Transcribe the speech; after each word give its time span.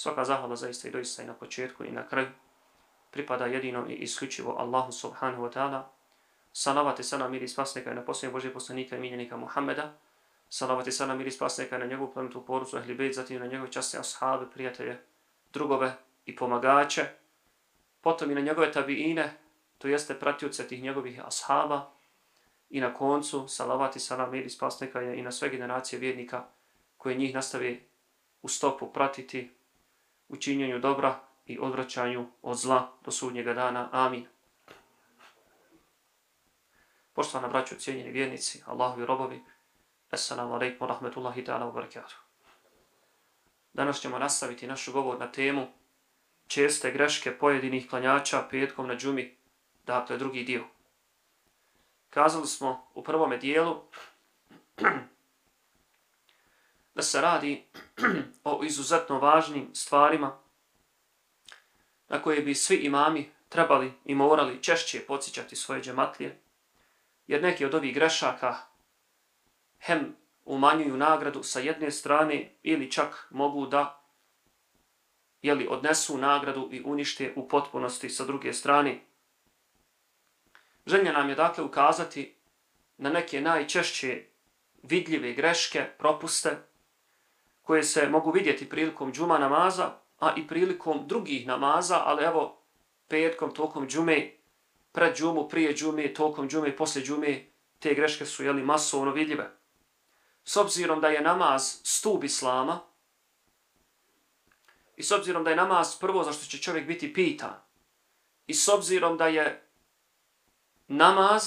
Svaka 0.00 0.24
zahvala 0.24 0.56
zaista 0.56 0.88
i 0.88 0.90
doista 0.90 1.22
i 1.22 1.26
na 1.26 1.34
početku 1.34 1.84
i 1.84 1.90
na 1.90 2.08
kraju 2.08 2.28
pripada 3.10 3.46
jedino 3.46 3.86
i 3.88 3.94
isključivo 3.94 4.54
Allahu 4.58 4.92
subhanahu 4.92 5.42
wa 5.42 5.52
ta'ala. 5.52 5.82
Salavat 6.52 7.00
i 7.00 7.02
salam 7.02 7.30
miri 7.30 7.48
spasnika 7.48 7.92
i 7.92 7.94
na 7.94 8.04
posljednje 8.04 8.32
Božje 8.32 8.52
poslanika 8.52 8.96
i 8.96 9.00
miljenika 9.00 9.36
Muhammeda. 9.36 9.92
Salavat 10.48 10.86
i 10.86 10.92
salam 10.92 11.18
miri 11.18 11.30
spasnika 11.30 11.76
i 11.76 11.78
na 11.78 11.86
njegovu 11.86 12.12
plemetu 12.12 12.46
porucu 12.46 12.78
ehli 12.78 12.94
bejt, 12.94 13.14
zatim 13.14 13.40
na 13.40 13.46
njegove 13.46 13.72
časne 13.72 14.00
ashabe, 14.00 14.46
prijatelje, 14.50 14.98
drugove 15.52 15.92
i 16.26 16.36
pomagače. 16.36 17.06
Potom 18.00 18.30
i 18.30 18.34
na 18.34 18.40
njegove 18.40 18.72
tabiine, 18.72 19.36
to 19.78 19.88
jeste 19.88 20.18
pratioce 20.20 20.68
tih 20.68 20.82
njegovih 20.82 21.26
ashaba. 21.26 21.90
I 22.70 22.80
na 22.80 22.94
koncu, 22.94 23.48
salavat 23.48 23.96
i 23.96 24.00
salam 24.00 24.30
miri 24.30 24.50
spasnika 24.50 25.02
i 25.02 25.22
na 25.22 25.32
sve 25.32 25.48
generacije 25.48 25.98
vjernika 25.98 26.44
koje 26.96 27.14
njih 27.14 27.34
nastavi 27.34 27.88
u 28.42 28.48
stopu 28.48 28.92
pratiti 28.92 29.59
u 30.30 30.36
činjenju 30.36 30.78
dobra 30.78 31.20
i 31.46 31.58
odvraćanju 31.58 32.26
od 32.42 32.56
zla 32.56 32.92
do 33.04 33.10
sudnjega 33.10 33.54
dana. 33.54 33.88
Amin. 33.92 34.26
Poštovana 37.12 37.48
braćo, 37.48 37.74
cijenjeni 37.74 38.10
vjernici, 38.10 38.62
Allahovi 38.66 39.06
robovi, 39.06 39.42
Assalamu 40.10 40.54
alaikum 40.54 40.88
rahmetullahi 40.88 41.44
ta'ala 41.44 41.66
wa 41.66 41.72
barakatuh. 41.72 42.16
Danas 43.72 44.00
ćemo 44.00 44.18
nastaviti 44.18 44.66
našu 44.66 44.92
govor 44.92 45.18
na 45.18 45.32
temu 45.32 45.66
česte 46.46 46.90
greške 46.90 47.38
pojedinih 47.38 47.90
klanjača 47.90 48.46
petkom 48.50 48.88
na 48.88 48.96
džumi, 48.96 49.36
dakle 49.86 50.18
drugi 50.18 50.44
dio. 50.44 50.64
Kazali 52.10 52.46
smo 52.46 52.90
u 52.94 53.04
prvome 53.04 53.36
dijelu 53.36 53.82
da 56.94 57.02
se 57.02 57.20
radi 57.20 57.64
o 58.44 58.64
izuzetno 58.64 59.18
važnim 59.18 59.70
stvarima 59.74 60.38
na 62.08 62.22
koje 62.22 62.42
bi 62.42 62.54
svi 62.54 62.76
imami 62.76 63.30
trebali 63.48 63.92
i 64.04 64.14
morali 64.14 64.62
češće 64.62 65.00
podsjećati 65.00 65.56
svoje 65.56 65.82
džematlije, 65.82 66.40
jer 67.26 67.42
neki 67.42 67.64
od 67.64 67.74
ovih 67.74 67.94
grešaka 67.94 68.56
hem 69.78 70.16
umanjuju 70.44 70.96
nagradu 70.96 71.42
sa 71.42 71.60
jedne 71.60 71.90
strane 71.90 72.54
ili 72.62 72.90
čak 72.90 73.26
mogu 73.30 73.66
da 73.66 74.02
jeli, 75.42 75.66
odnesu 75.70 76.18
nagradu 76.18 76.68
i 76.72 76.82
unište 76.84 77.32
u 77.36 77.48
potpunosti 77.48 78.10
sa 78.10 78.24
druge 78.24 78.52
strane. 78.52 79.00
Želja 80.86 81.12
nam 81.12 81.28
je 81.28 81.34
dakle 81.34 81.64
ukazati 81.64 82.34
na 82.98 83.10
neke 83.10 83.40
najčešće 83.40 84.24
vidljive 84.82 85.32
greške, 85.32 85.84
propuste, 85.98 86.56
koje 87.70 87.82
se 87.82 88.08
mogu 88.08 88.30
vidjeti 88.30 88.68
prilikom 88.68 89.12
džuma 89.12 89.38
namaza, 89.38 89.92
a 90.18 90.34
i 90.36 90.46
prilikom 90.46 91.06
drugih 91.06 91.46
namaza, 91.46 92.02
ali 92.04 92.24
evo, 92.24 92.62
petkom, 93.08 93.54
tokom 93.54 93.88
džume, 93.88 94.32
pred 94.92 95.16
džumu, 95.16 95.48
prije 95.48 95.74
džume, 95.74 96.14
tokom 96.14 96.48
džume, 96.48 96.76
poslije 96.76 97.06
džume, 97.06 97.46
te 97.78 97.94
greške 97.94 98.26
su 98.26 98.44
jeli, 98.44 98.62
masovno 98.62 99.12
vidljive. 99.12 99.50
S 100.44 100.56
obzirom 100.56 101.00
da 101.00 101.08
je 101.08 101.20
namaz 101.20 101.62
stup 101.84 102.24
islama, 102.24 102.80
i 104.96 105.02
s 105.02 105.12
obzirom 105.12 105.44
da 105.44 105.50
je 105.50 105.56
namaz 105.56 105.94
prvo 106.00 106.24
zašto 106.24 106.46
će 106.46 106.58
čovjek 106.58 106.86
biti 106.86 107.12
pitan, 107.14 107.54
i 108.46 108.54
s 108.54 108.68
obzirom 108.68 109.16
da 109.16 109.26
je 109.26 109.68
namaz 110.88 111.44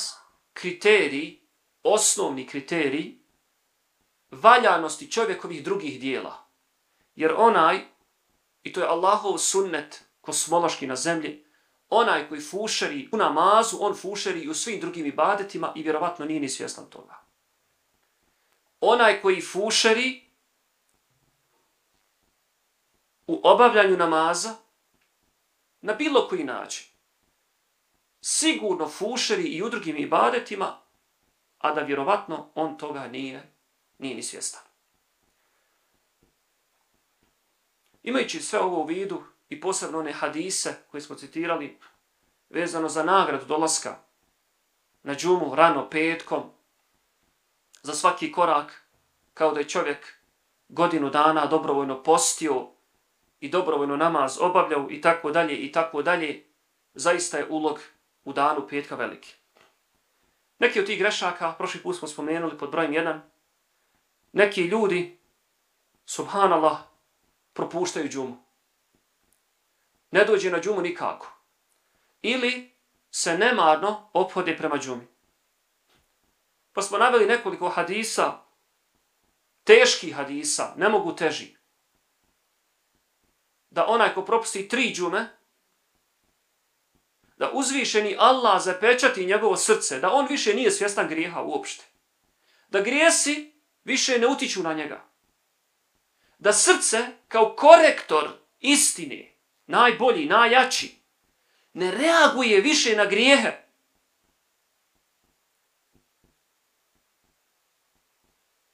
kriterij, 0.54 1.40
osnovni 1.84 2.48
kriterij, 2.48 3.23
valjanosti 4.42 5.12
čovjekovih 5.12 5.64
drugih 5.64 6.00
dijela. 6.00 6.46
Jer 7.16 7.34
onaj, 7.38 7.82
i 8.64 8.74
to 8.74 8.80
je 8.80 8.88
Allahov 8.88 9.38
sunnet 9.38 10.04
kosmološki 10.22 10.88
na 10.88 10.96
zemlji, 10.96 11.46
onaj 11.90 12.30
koji 12.30 12.42
fušeri 12.42 13.10
u 13.12 13.18
namazu, 13.18 13.78
on 13.80 13.96
fušeri 13.96 14.40
i 14.40 14.50
u 14.50 14.54
svim 14.54 14.80
drugim 14.80 15.06
ibadetima 15.06 15.74
i 15.76 15.84
vjerovatno 15.84 16.26
nije 16.26 16.40
ni 16.40 16.50
svjestan 16.50 16.86
toga. 16.90 17.24
Onaj 18.82 19.22
koji 19.22 19.42
fušeri 19.42 20.24
u 23.28 23.42
obavljanju 23.44 23.98
namaza 23.98 24.56
na 25.82 25.94
bilo 25.94 26.28
koji 26.28 26.44
način, 26.44 26.88
sigurno 28.22 28.90
fušeri 28.90 29.44
i 29.44 29.64
u 29.64 29.70
drugim 29.70 29.98
ibadetima, 29.98 30.80
a 31.60 31.74
da 31.74 31.82
vjerovatno 31.82 32.50
on 32.56 32.78
toga 32.78 33.08
nije 33.08 33.53
nije 34.04 34.16
ni 34.16 34.24
svjestan. 34.24 34.62
Imajući 38.04 38.42
sve 38.42 38.60
ovo 38.60 38.82
u 38.82 38.86
vidu 38.86 39.24
i 39.50 39.62
posebno 39.62 40.00
one 40.00 40.12
hadise 40.12 40.76
koje 40.92 41.02
smo 41.02 41.16
citirali 41.16 41.78
vezano 42.50 42.90
za 42.90 43.04
nagradu 43.04 43.46
dolaska 43.46 43.96
na 45.04 45.16
džumu 45.16 45.56
rano 45.56 45.90
petkom 45.90 46.44
za 47.82 47.94
svaki 47.94 48.32
korak 48.32 48.84
kao 49.34 49.54
da 49.54 49.60
je 49.60 49.70
čovjek 49.70 50.14
godinu 50.70 51.10
dana 51.10 51.46
dobrovoljno 51.46 52.04
postio 52.04 52.68
i 53.40 53.50
dobrovoljno 53.50 53.96
namaz 53.96 54.38
obavljao 54.42 54.88
i 54.90 55.02
tako 55.02 55.32
dalje 55.32 55.56
i 55.56 55.72
tako 55.72 56.02
dalje, 56.02 56.44
zaista 56.94 57.38
je 57.38 57.48
ulog 57.50 57.80
u 58.24 58.34
danu 58.34 58.68
petka 58.68 58.96
veliki. 58.96 59.36
Neki 60.60 60.80
od 60.80 60.86
tih 60.86 61.00
grešaka, 61.00 61.52
prošli 61.58 61.82
put 61.82 61.98
smo 61.98 62.08
spomenuli 62.08 62.58
pod 62.58 62.72
brojem 62.72 62.92
1, 62.92 63.20
neki 64.34 64.62
ljudi, 64.62 65.20
subhanallah, 66.06 66.78
propuštaju 67.54 68.10
džumu. 68.10 68.38
Ne 70.12 70.26
dođe 70.26 70.52
na 70.52 70.60
džumu 70.60 70.82
nikako. 70.82 71.32
Ili 72.22 72.72
se 73.12 73.38
nemarno 73.38 74.10
ophode 74.14 74.58
prema 74.58 74.78
džumi. 74.78 75.08
Pa 76.74 76.82
smo 76.82 76.98
naveli 76.98 77.26
nekoliko 77.26 77.70
hadisa, 77.70 78.40
teških 79.64 80.16
hadisa, 80.16 80.74
ne 80.78 80.90
mogu 80.90 81.16
teži. 81.16 81.56
Da 83.70 83.88
onaj 83.88 84.14
ko 84.14 84.26
propusti 84.26 84.68
tri 84.68 84.94
džume, 84.94 85.38
da 87.38 87.52
uzvišeni 87.54 88.16
Allah 88.20 88.64
zapečati 88.64 89.26
njegovo 89.26 89.58
srce, 89.58 90.00
da 90.00 90.12
on 90.14 90.28
više 90.28 90.54
nije 90.54 90.72
svjestan 90.72 91.08
grijeha 91.08 91.42
uopšte. 91.42 91.86
Da 92.70 92.82
grijesi 92.82 93.53
više 93.84 94.20
ne 94.20 94.28
utiču 94.28 94.64
na 94.64 94.74
njega. 94.74 95.06
Da 96.38 96.54
srce 96.54 97.08
kao 97.28 97.56
korektor 97.56 98.30
istine, 98.60 99.34
najbolji, 99.68 100.26
najjači, 100.26 100.96
ne 101.74 101.92
reaguje 101.92 102.62
više 102.62 102.96
na 102.96 103.06
grijehe. 103.06 103.64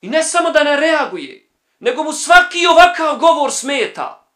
I 0.02 0.10
ne 0.10 0.24
samo 0.24 0.52
da 0.52 0.64
ne 0.64 0.76
reaguje, 0.76 1.50
nego 1.80 2.04
mu 2.04 2.14
svaki 2.14 2.66
ovakav 2.66 3.18
govor 3.18 3.52
smeta. 3.52 4.32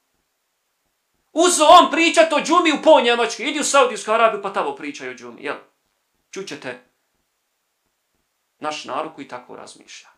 Uzo 1.34 1.66
on 1.66 1.92
pričat 1.92 2.34
o 2.34 2.42
džumi 2.42 2.72
u 2.72 2.82
po 2.84 3.02
Njemačke, 3.02 3.44
idi 3.44 3.60
u 3.60 3.64
Saudijsku 3.64 4.12
Arabiju 4.12 4.42
pa 4.42 4.54
tamo 4.54 4.76
pričaju 4.76 5.12
o 5.12 5.16
džumi, 5.16 5.44
jel? 5.44 5.56
Čućete 6.32 6.84
naš 8.60 8.86
narod 8.86 9.16
koji 9.16 9.28
tako 9.28 9.56
razmišlja. 9.56 10.13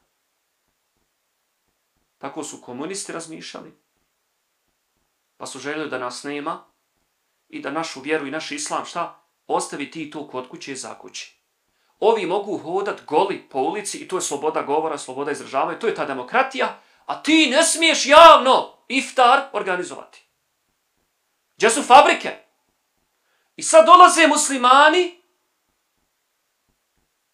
Tako 2.25 2.43
su 2.43 2.61
komunisti 2.61 3.11
razmišljali. 3.11 3.73
Pa 5.37 5.45
su 5.45 5.59
željeli 5.59 5.89
da 5.89 5.97
nas 5.97 6.23
nema 6.23 6.63
i 7.49 7.61
da 7.61 7.71
našu 7.71 8.01
vjeru 8.01 8.27
i 8.27 8.31
naš 8.31 8.51
islam, 8.51 8.85
šta? 8.85 9.19
Ostavi 9.47 9.91
ti 9.91 10.11
to 10.11 10.27
kod 10.27 10.49
kuće 10.49 10.75
za 10.75 10.99
kući. 10.99 11.35
Ovi 11.99 12.25
mogu 12.25 12.57
hodat 12.57 13.05
goli 13.05 13.49
po 13.49 13.59
ulici 13.59 13.97
i 13.97 14.07
to 14.07 14.17
je 14.17 14.21
sloboda 14.21 14.61
govora, 14.61 14.97
sloboda 14.97 15.31
izražavanja, 15.31 15.79
to 15.79 15.87
je 15.87 15.95
ta 15.95 16.05
demokratija, 16.05 16.81
a 17.05 17.23
ti 17.23 17.49
ne 17.49 17.63
smiješ 17.63 18.05
javno 18.05 18.73
iftar 18.87 19.49
organizovati. 19.53 20.23
Gdje 21.57 21.69
su 21.69 21.83
fabrike? 21.83 22.37
I 23.55 23.63
sad 23.63 23.85
dolaze 23.85 24.27
muslimani 24.27 25.21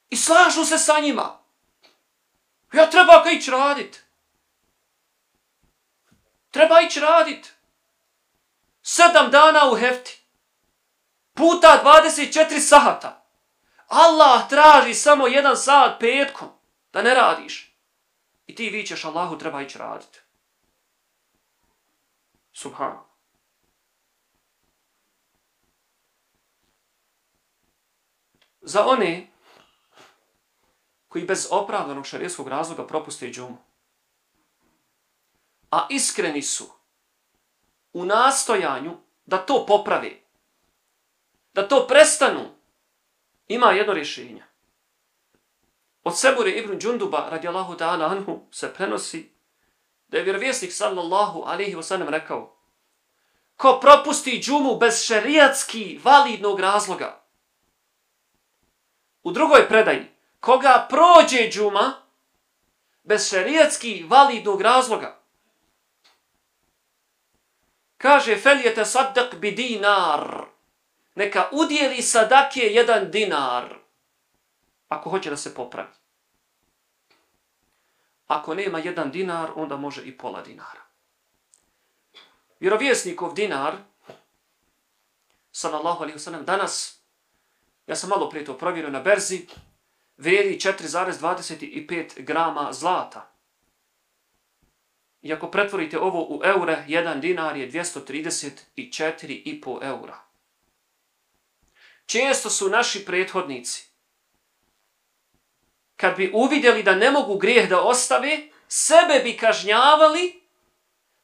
i 0.09 0.17
slažu 0.17 0.65
se 0.65 0.77
sa 0.77 0.99
njima. 0.99 1.39
Ja 2.73 2.89
treba 2.89 3.23
kaj 3.23 3.33
ići 3.33 3.51
raditi. 3.51 3.99
Treba 6.51 6.81
ići 6.81 6.99
radit. 6.99 7.53
Sedam 8.81 9.31
dana 9.31 9.71
u 9.71 9.75
hefti. 9.75 10.21
Puta 11.33 11.81
24 11.85 12.59
sahata. 12.59 13.25
Allah 13.87 14.49
traži 14.49 14.93
samo 14.93 15.27
jedan 15.27 15.57
sat 15.57 15.99
petkom 15.99 16.49
da 16.93 17.01
ne 17.01 17.13
radiš. 17.13 17.75
I 18.47 18.55
ti 18.55 18.69
vićeš 18.69 19.05
Allahu 19.05 19.37
treba 19.37 19.61
ići 19.61 19.77
radit. 19.77 20.21
Subhan. 22.53 22.99
Za 28.61 28.85
one 28.85 29.27
koji 31.07 31.25
bez 31.25 31.47
opravdanog 31.51 32.05
šarijetskog 32.05 32.47
razloga 32.47 32.87
propuste 32.87 33.29
džumu, 33.29 33.57
a 35.71 35.87
iskreni 35.89 36.41
su 36.41 36.65
u 37.93 38.05
nastojanju 38.05 38.97
da 39.25 39.37
to 39.37 39.65
popravi, 39.65 40.23
da 41.53 41.67
to 41.67 41.87
prestanu, 41.87 42.49
ima 43.47 43.71
jedno 43.71 43.93
rješenje. 43.93 44.43
Od 46.03 46.19
Sebure 46.19 46.51
ibn 46.51 46.79
Džunduba, 46.79 47.27
radijallahu 47.29 47.73
ta'ala 47.73 48.11
anhu, 48.11 48.47
se 48.51 48.73
prenosi 48.73 49.31
da 50.07 50.17
je 50.17 50.23
vjerovjesnik 50.23 50.73
sallallahu 50.73 51.43
alaihi 51.45 51.75
wasallam 51.75 52.09
rekao 52.09 52.57
ko 53.61 53.79
propusti 53.79 54.39
džumu 54.43 54.77
bez 54.77 55.05
šerijatski 55.05 55.99
validnog 56.03 56.59
razloga. 56.59 57.23
U 59.23 59.31
drugoj 59.31 59.67
predaji, 59.67 60.05
koga 60.39 60.87
prođe 60.89 61.49
džuma 61.51 61.93
bez 63.03 63.29
šerijatski 63.29 64.05
validnog 64.07 64.61
razloga, 64.61 65.20
kaže 68.01 68.37
felijete 68.37 68.85
sadak 68.85 69.35
bi 69.35 69.51
dinar, 69.51 70.45
neka 71.15 71.49
udjeli 71.51 72.01
sadake 72.01 72.59
jedan 72.61 73.11
dinar, 73.11 73.75
ako 74.87 75.09
hoće 75.09 75.29
da 75.29 75.37
se 75.37 75.55
popravi. 75.55 75.93
Ako 78.27 78.53
nema 78.53 78.79
jedan 78.79 79.11
dinar, 79.11 79.51
onda 79.55 79.77
može 79.77 80.01
i 80.03 80.17
pola 80.17 80.41
dinara. 80.41 80.81
Vjerovjesnikov 82.59 83.33
dinar, 83.33 83.73
sallallahu 85.51 86.03
alaihi 86.03 86.19
wasallam, 86.19 86.43
danas, 86.45 87.01
ja 87.87 87.95
sam 87.95 88.09
malo 88.09 88.29
prije 88.29 88.45
to 88.45 88.57
provjerio 88.57 88.91
na 88.91 88.99
berzi, 88.99 89.47
vrijedi 90.17 90.59
4,25 90.59 92.23
grama 92.23 92.73
zlata. 92.73 93.30
I 95.21 95.33
ako 95.33 95.51
pretvorite 95.51 95.99
ovo 95.99 96.25
u 96.29 96.41
eure, 96.43 96.83
jedan 96.87 97.21
dinar 97.21 97.57
je 97.57 97.71
234,5 97.71 99.83
eura. 99.83 100.19
Često 102.05 102.49
su 102.49 102.69
naši 102.69 103.05
prethodnici, 103.05 103.87
kad 105.95 106.17
bi 106.17 106.31
uvidjeli 106.33 106.83
da 106.83 106.95
ne 106.95 107.11
mogu 107.11 107.37
grijeh 107.37 107.69
da 107.69 107.81
ostave, 107.81 108.39
sebe 108.67 109.19
bi 109.23 109.37
kažnjavali 109.37 110.41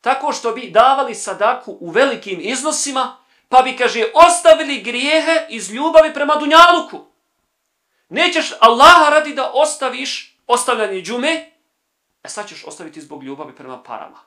tako 0.02 0.34
što 0.34 0.52
bi 0.52 0.70
davali 0.70 1.16
sadaku 1.16 1.78
u 1.80 1.90
velikim 1.90 2.40
iznosima, 2.42 3.18
pa 3.50 3.62
bi, 3.62 3.78
kaže, 3.78 4.06
ostavili 4.14 4.82
grijehe 4.82 5.46
iz 5.50 5.72
ljubavi 5.72 6.14
prema 6.14 6.36
Dunjaluku. 6.36 7.06
Nećeš 8.10 8.54
Allaha 8.60 9.10
radi 9.10 9.34
da 9.34 9.52
ostaviš 9.54 10.38
ostavljanje 10.48 11.02
džume, 11.02 11.52
e 12.28 12.30
sad 12.30 12.48
ćeš 12.48 12.64
ostaviti 12.66 13.02
zbog 13.02 13.24
ljubavi 13.24 13.56
prema 13.56 13.84
parama. 13.84 14.20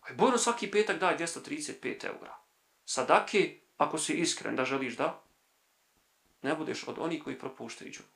Aj, 0.00 0.14
Bojno 0.14 0.38
svaki 0.38 0.70
petak 0.70 0.98
daj 0.98 1.18
235 1.18 2.06
eura. 2.06 2.38
Sadake, 2.84 3.60
ako 3.76 3.98
si 3.98 4.14
iskren 4.14 4.56
da 4.56 4.64
želiš 4.64 4.96
da, 4.96 5.22
ne 6.42 6.54
budeš 6.54 6.88
od 6.88 6.98
onih 6.98 7.24
koji 7.24 7.38
propuštaju 7.38 7.90
džumu. 7.90 8.08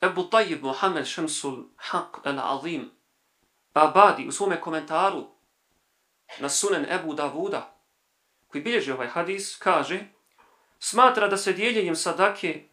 Ebu 0.00 0.24
Tajib 0.30 0.62
Muhammed 0.62 1.06
Šemsul 1.06 1.64
Haq 1.76 2.22
al-Azim 2.24 2.88
Abadi 3.72 4.28
u 4.28 4.32
svome 4.32 4.60
komentaru 4.60 5.26
na 6.38 6.48
sunen 6.48 6.86
Ebu 6.90 7.14
Davuda 7.14 7.76
koji 8.48 8.64
bilježi 8.64 8.92
ovaj 8.92 9.08
hadis 9.08 9.56
kaže 9.58 10.00
smatra 10.78 11.28
da 11.28 11.36
se 11.36 11.52
dijeljenjem 11.52 11.96
sadake 11.96 12.69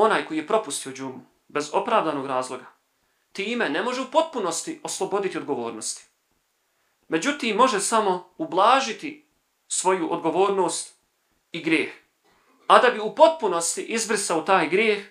onaj 0.00 0.26
koji 0.26 0.38
je 0.38 0.46
propustio 0.46 0.92
džumu 0.92 1.20
bez 1.48 1.70
opravdanog 1.72 2.26
razloga 2.26 2.80
time 3.32 3.68
ne 3.68 3.82
može 3.82 4.00
u 4.00 4.10
potpunosti 4.10 4.80
osloboditi 4.82 5.38
odgovornosti. 5.38 6.04
Međutim, 7.08 7.56
može 7.56 7.80
samo 7.80 8.34
ublažiti 8.38 9.26
svoju 9.68 10.12
odgovornost 10.12 10.94
i 11.52 11.62
grijeh. 11.62 11.92
A 12.66 12.78
da 12.78 12.90
bi 12.90 13.00
u 13.00 13.14
potpunosti 13.14 13.82
izbrisao 13.82 14.42
taj 14.42 14.68
grijeh, 14.68 15.06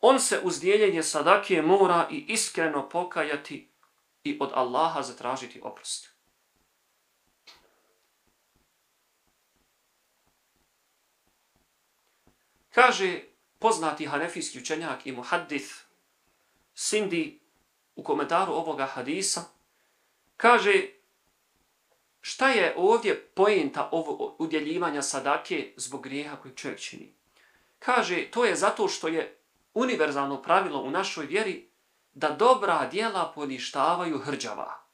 on 0.00 0.20
se 0.20 0.40
uz 0.42 0.60
dijeljenje 0.60 1.02
sadake 1.02 1.62
mora 1.62 2.08
i 2.10 2.24
iskreno 2.28 2.88
pokajati 2.88 3.70
i 4.24 4.38
od 4.40 4.50
Allaha 4.54 5.02
zatražiti 5.02 5.60
oprost. 5.62 6.10
Kaže 12.70 13.20
poznati 13.64 14.06
hanefijski 14.06 14.58
učenjak 14.58 15.06
i 15.06 15.12
muhaddith 15.12 15.68
Sindi 16.74 17.40
u 17.96 18.02
komentaru 18.02 18.52
ovoga 18.52 18.86
hadisa, 18.86 19.44
kaže 20.36 20.86
šta 22.20 22.48
je 22.48 22.74
ovdje 22.76 23.20
pojenta 23.34 23.88
ovo 23.92 24.36
udjeljivanja 24.38 25.02
sadake 25.02 25.72
zbog 25.76 26.02
grijeha 26.02 26.36
koji 26.36 26.54
čovjek 26.54 26.80
čini. 26.80 27.14
Kaže, 27.78 28.30
to 28.30 28.44
je 28.44 28.56
zato 28.56 28.88
što 28.88 29.08
je 29.08 29.38
univerzalno 29.74 30.42
pravilo 30.42 30.82
u 30.82 30.90
našoj 30.90 31.26
vjeri 31.26 31.68
da 32.14 32.30
dobra 32.30 32.86
dijela 32.86 33.32
poništavaju 33.34 34.18
hrđava. 34.18 34.84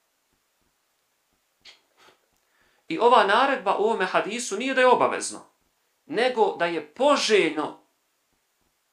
I 2.88 2.98
ova 2.98 3.26
naredba 3.26 3.76
u 3.76 3.82
ovome 3.82 4.06
hadisu 4.06 4.56
nije 4.56 4.74
da 4.74 4.80
je 4.80 4.86
obavezno, 4.86 5.40
nego 6.06 6.56
da 6.56 6.66
je 6.66 6.86
poželjno 6.86 7.79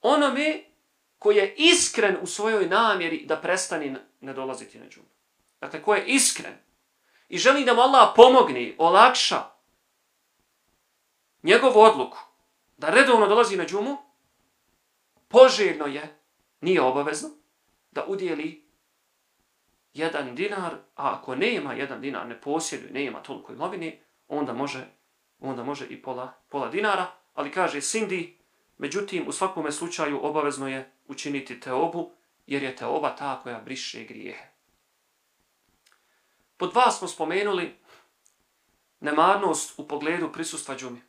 onome 0.07 0.63
koji 1.19 1.35
je 1.35 1.55
iskren 1.57 2.17
u 2.21 2.27
svojoj 2.27 2.67
namjeri 2.67 3.25
da 3.25 3.41
prestani 3.41 3.95
ne 4.21 4.33
dolaziti 4.33 4.79
na 4.79 4.89
džumu. 4.89 5.07
Dakle, 5.61 5.81
ko 5.81 5.95
je 5.95 6.05
iskren 6.05 6.53
i 7.29 7.37
želi 7.37 7.65
da 7.65 7.73
mu 7.73 7.81
Allah 7.81 8.13
pomogne, 8.15 8.75
olakša 8.77 9.43
njegovu 11.43 11.79
odluku 11.79 12.17
da 12.77 12.89
redovno 12.89 13.27
dolazi 13.27 13.57
na 13.57 13.65
džumu, 13.65 13.97
poželjno 15.27 15.85
je, 15.85 16.19
nije 16.61 16.81
obavezno, 16.81 17.29
da 17.91 18.05
udjeli 18.07 18.67
jedan 19.93 20.35
dinar, 20.35 20.73
a 20.95 21.13
ako 21.13 21.35
nema 21.35 21.73
jedan 21.73 22.01
dinar, 22.01 22.27
ne 22.27 22.41
posjeduje, 22.41 22.91
nema 22.91 23.23
toliko 23.23 23.53
imovine, 23.53 24.01
onda 24.27 24.53
može, 24.53 24.85
onda 25.39 25.63
može 25.63 25.85
i 25.85 26.01
pola, 26.01 26.33
pola 26.49 26.69
dinara, 26.69 27.05
ali 27.33 27.51
kaže 27.51 27.81
Sindi, 27.81 28.36
međutim, 28.77 29.27
u 29.27 29.31
svakom 29.31 29.71
slučaju 29.71 30.25
obavezno 30.25 30.67
je 30.67 30.91
učiniti 31.07 31.59
teobu, 31.59 32.11
jer 32.47 32.63
je 32.63 32.75
teoba 32.75 33.15
ta 33.15 33.39
koja 33.43 33.59
briše 33.59 34.03
grijehe. 34.03 34.47
Po 36.57 36.67
dva 36.67 36.91
smo 36.91 37.07
spomenuli 37.07 37.75
nemarnost 38.99 39.79
u 39.79 39.87
pogledu 39.87 40.31
prisustva 40.31 40.75
džumi. 40.75 41.01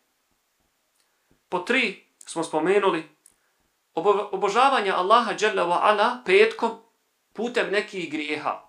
Po 1.48 1.58
tri 1.58 2.04
smo 2.18 2.44
spomenuli 2.44 3.08
obožavanje 4.32 4.90
Allaha 4.90 5.34
dželle 5.34 5.64
ve 5.64 5.72
ala 5.72 6.22
petkom 6.24 6.78
putem 7.32 7.70
nekih 7.70 8.10
grijeha. 8.10 8.68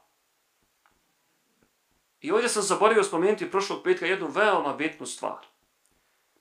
I 2.21 2.31
ovdje 2.31 2.49
sam 2.49 2.63
zaboravio 2.63 3.03
spomenuti 3.03 3.51
prošlog 3.51 3.83
petka 3.83 4.05
jednu 4.05 4.27
veoma 4.27 4.73
bitnu 4.73 5.05
stvar. 5.05 5.45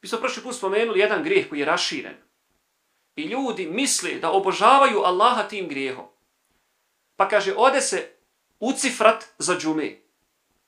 Mi 0.02 0.08
smo 0.08 0.18
prošli 0.18 0.42
put 0.42 0.56
spomenuli 0.56 1.00
jedan 1.00 1.22
grijeh 1.22 1.48
koji 1.48 1.58
je 1.58 1.66
raširen. 1.66 2.27
I 3.18 3.22
ljudi 3.22 3.66
misle 3.66 4.14
da 4.14 4.30
obožavaju 4.30 5.02
Allaha 5.02 5.42
tim 5.42 5.68
grijehom. 5.68 6.04
Pa 7.16 7.28
kaže, 7.28 7.54
ode 7.56 7.80
se 7.80 8.12
ucifrat 8.60 9.24
za 9.38 9.58
džume. 9.58 9.98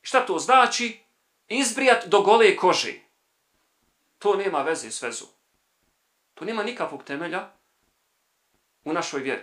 Šta 0.02 0.26
to 0.26 0.38
znači? 0.38 1.00
Izbrijat 1.48 2.06
do 2.06 2.20
gole 2.20 2.56
kože. 2.56 2.94
To 4.18 4.34
nema 4.36 4.62
veze 4.62 4.90
s 4.90 5.02
vezu. 5.02 5.24
To 6.34 6.44
nema 6.44 6.62
nikakvog 6.62 7.04
temelja 7.04 7.48
u 8.84 8.92
našoj 8.92 9.20
vjeri. 9.20 9.42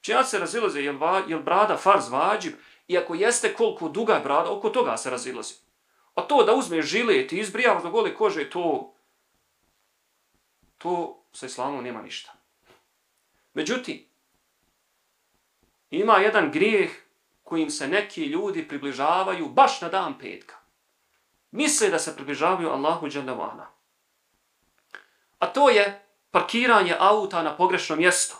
Čija 0.00 0.24
se 0.24 0.38
razilaze, 0.38 0.80
jel, 0.80 0.98
va, 0.98 1.22
je 1.28 1.38
brada 1.38 1.76
farz 1.76 2.08
vađib, 2.08 2.54
i 2.88 2.98
ako 2.98 3.14
jeste 3.14 3.54
koliko 3.54 3.88
duga 3.88 4.14
je 4.14 4.20
brada, 4.20 4.50
oko 4.50 4.70
toga 4.70 4.96
se 4.96 5.10
razilaze. 5.10 5.54
A 6.14 6.22
to 6.22 6.44
da 6.44 6.54
uzmeš 6.54 6.86
žilet 6.86 7.32
i 7.32 7.38
izbrijavaš 7.38 7.82
do 7.82 7.90
gole 7.90 8.14
kože, 8.14 8.50
to, 8.50 8.94
to 10.80 11.22
sa 11.32 11.46
islamom 11.46 11.84
nema 11.84 12.02
ništa. 12.02 12.32
Međutim, 13.54 14.06
ima 15.90 16.16
jedan 16.16 16.50
grijeh 16.50 16.90
kojim 17.42 17.70
se 17.70 17.88
neki 17.88 18.24
ljudi 18.24 18.68
približavaju 18.68 19.48
baš 19.48 19.80
na 19.80 19.88
dan 19.88 20.18
petka. 20.18 20.56
Misle 21.50 21.88
da 21.90 21.98
se 21.98 22.14
približavaju 22.16 22.68
Allahu 22.68 23.08
dželevana. 23.08 23.66
A 25.38 25.46
to 25.46 25.70
je 25.70 26.06
parkiranje 26.30 26.96
auta 26.98 27.42
na 27.42 27.56
pogrešnom 27.56 27.98
mjestu 27.98 28.36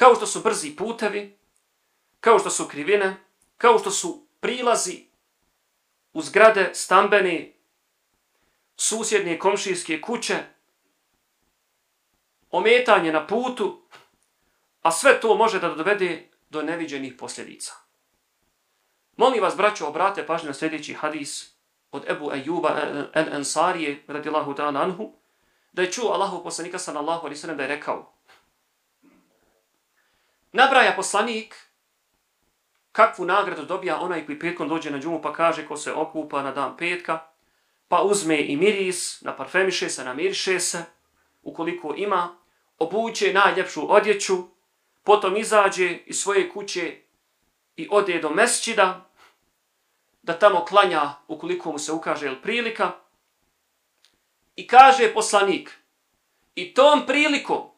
kao 0.00 0.14
što 0.14 0.26
su 0.26 0.40
brzi 0.40 0.76
putevi, 0.76 1.38
kao 2.20 2.38
što 2.38 2.50
su 2.50 2.68
krivine, 2.68 3.16
kao 3.58 3.78
što 3.78 3.90
su 3.90 4.26
prilazi 4.40 5.04
u 6.12 6.22
zgrade 6.22 6.70
stambene, 6.74 7.52
susjedne 8.80 9.38
komšijske 9.38 10.00
kuće, 10.00 10.36
ometanje 12.50 13.12
na 13.12 13.26
putu, 13.26 13.82
a 14.82 14.90
sve 14.90 15.20
to 15.20 15.34
može 15.34 15.60
da 15.60 15.68
dovede 15.68 16.28
do 16.50 16.62
neviđenih 16.62 17.14
posljedica. 17.18 17.72
Molim 19.16 19.42
vas, 19.42 19.56
braćo, 19.56 19.86
obrate 19.86 20.26
pažnju 20.26 20.46
na 20.46 20.54
sljedeći 20.54 20.94
hadis 20.94 21.52
od 21.92 22.04
Ebu 22.08 22.32
Ejuba 22.32 22.68
el-Ansarije, 23.14 23.98
radijallahu 24.06 24.54
ta'ala 24.54 24.82
anhu, 24.82 25.12
da 25.72 25.82
je 25.82 25.92
čuo 25.92 26.12
Allahu 26.12 26.42
poslanika 26.42 26.78
sallallahu 26.78 27.20
alaihi 27.20 27.40
sallam 27.40 27.56
da 27.56 27.62
je 27.62 27.68
rekao 27.76 28.12
Nabraja 30.52 30.92
poslanik 30.96 31.54
kakvu 32.92 33.24
nagradu 33.24 33.64
dobija 33.64 34.00
onaj 34.00 34.26
koji 34.26 34.38
petkom 34.38 34.68
dođe 34.68 34.90
na 34.90 34.98
džumu 34.98 35.22
pa 35.22 35.32
kaže 35.32 35.66
ko 35.66 35.76
se 35.76 35.92
okupa 35.92 36.42
na 36.42 36.52
dan 36.52 36.76
petka, 36.76 37.29
pa 37.89 38.01
uzme 38.01 38.41
i 38.41 38.57
miris, 38.57 39.21
na 39.21 39.35
parfemiše 39.35 39.89
se, 39.89 40.03
namiriše 40.03 40.59
se, 40.59 40.83
ukoliko 41.43 41.93
ima, 41.97 42.37
obuće 42.77 43.33
najljepšu 43.33 43.93
odjeću, 43.93 44.35
potom 45.03 45.37
izađe 45.37 45.99
iz 46.05 46.19
svoje 46.19 46.49
kuće 46.49 46.97
i 47.77 47.87
ode 47.91 48.19
do 48.19 48.29
mesčida, 48.29 49.09
da 50.23 50.39
tamo 50.39 50.65
klanja 50.65 51.13
ukoliko 51.27 51.71
mu 51.71 51.79
se 51.79 51.91
ukaže 51.91 52.25
il 52.25 52.41
prilika, 52.41 52.91
i 54.55 54.67
kaže 54.67 55.13
poslanik, 55.13 55.71
i 56.55 56.73
tom 56.73 57.05
prilikom, 57.05 57.75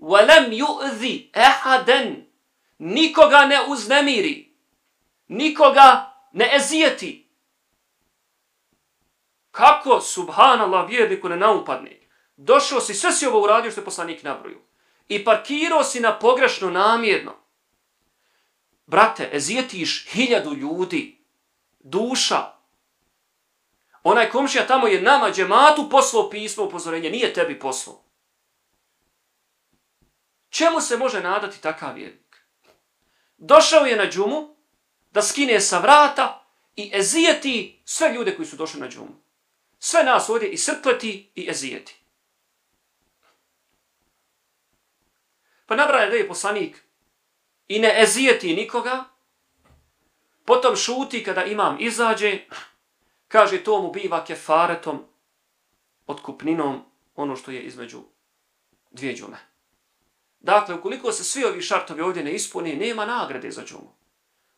وَلَمْ 0.00 0.52
يُؤْذِ 0.52 1.30
اَحَدًا 1.34 2.24
Nikoga 2.78 3.46
ne 3.46 3.60
uznemiri, 3.68 4.52
nikoga 5.28 6.14
ne 6.32 6.50
ezijeti, 6.56 7.27
Kako, 9.59 10.01
subhanallah, 10.01 10.89
vjerniku 10.89 11.29
ne 11.29 11.37
naupadne. 11.37 11.99
Došao 12.37 12.81
si, 12.81 12.93
sve 12.93 13.11
si 13.11 13.25
ovo 13.25 13.43
uradio 13.43 13.71
što 13.71 13.81
je 13.81 13.85
poslanik 13.85 14.23
nabroju. 14.23 14.61
I 15.07 15.25
parkirao 15.25 15.83
si 15.83 15.99
na 15.99 16.19
pogrešno 16.19 16.69
namjerno. 16.69 17.35
Brate, 18.85 19.29
ezijetiš 19.33 20.07
hiljadu 20.09 20.53
ljudi, 20.53 21.21
duša. 21.79 22.51
Onaj 24.03 24.29
komšija 24.29 24.67
tamo 24.67 24.87
je 24.87 25.01
nama 25.01 25.31
džematu 25.31 25.89
poslao 25.89 26.29
pismo 26.29 26.63
upozorenje, 26.63 27.09
nije 27.09 27.33
tebi 27.33 27.59
poslao. 27.59 28.03
Čemu 30.49 30.81
se 30.81 30.97
može 30.97 31.21
nadati 31.21 31.61
takav 31.61 31.95
vjernik? 31.95 32.45
Došao 33.37 33.85
je 33.85 33.95
na 33.95 34.09
džumu 34.09 34.55
da 35.11 35.21
skine 35.21 35.59
sa 35.59 35.79
vrata 35.79 36.45
i 36.75 36.91
ezijeti 36.93 37.81
sve 37.85 38.13
ljude 38.13 38.35
koji 38.35 38.45
su 38.45 38.55
došli 38.55 38.81
na 38.81 38.87
džumu 38.87 39.28
sve 39.79 40.03
nas 40.03 40.29
ovdje 40.29 40.49
i 40.49 40.57
srpleti 40.57 41.31
i 41.35 41.49
ezijeti. 41.49 41.95
Pa 45.65 45.75
nabraja 45.75 46.09
da 46.09 46.15
je 46.15 46.27
poslanik 46.27 46.83
i 47.67 47.79
ne 47.79 47.95
ezijeti 48.01 48.55
nikoga, 48.55 49.03
potom 50.45 50.75
šuti 50.75 51.23
kada 51.23 51.43
imam 51.43 51.77
izađe, 51.79 52.39
kaže 53.27 53.63
to 53.63 53.81
mu 53.81 53.91
biva 53.91 54.25
kefaretom, 54.25 55.05
otkupninom, 56.07 56.81
ono 57.15 57.35
što 57.35 57.51
je 57.51 57.61
između 57.61 58.01
dvije 58.91 59.15
džume. 59.15 59.37
Dakle, 60.39 60.75
ukoliko 60.75 61.11
se 61.11 61.23
svi 61.23 61.45
ovi 61.45 61.61
šartovi 61.61 62.01
ovdje 62.01 62.23
ne 62.23 62.33
ispuni, 62.33 62.75
nema 62.75 63.05
nagrade 63.05 63.51
za 63.51 63.65
džumu. 63.65 63.93